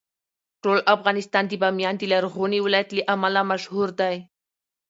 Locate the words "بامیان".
1.61-1.95